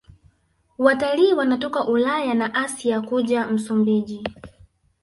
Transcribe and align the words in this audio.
Watalii 0.77 1.33
wanatoka 1.33 1.83
Ulaya 1.87 2.33
na 2.33 2.53
Asia 2.53 3.01
kuja 3.01 3.47
Msumbiji 3.47 4.23